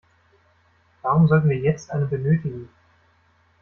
Warum 1.03 1.27
sollten 1.27 1.49
wir 1.49 1.59
jetzt 1.59 1.91
eine 1.91 2.07
benötigen? 2.07 2.69